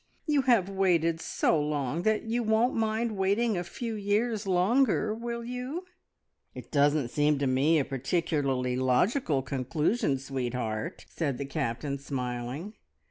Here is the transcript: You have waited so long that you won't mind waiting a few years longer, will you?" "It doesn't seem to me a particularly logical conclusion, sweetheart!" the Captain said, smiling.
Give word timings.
You 0.25 0.41
have 0.41 0.67
waited 0.67 1.21
so 1.21 1.61
long 1.61 2.01
that 2.01 2.23
you 2.23 2.41
won't 2.41 2.73
mind 2.73 3.15
waiting 3.15 3.55
a 3.55 3.63
few 3.63 3.93
years 3.93 4.47
longer, 4.47 5.13
will 5.13 5.43
you?" 5.45 5.85
"It 6.55 6.71
doesn't 6.71 7.09
seem 7.09 7.37
to 7.37 7.45
me 7.45 7.77
a 7.77 7.85
particularly 7.85 8.75
logical 8.75 9.43
conclusion, 9.43 10.17
sweetheart!" 10.17 11.05
the 11.19 11.45
Captain 11.47 11.99
said, 11.99 12.07
smiling. 12.07 12.73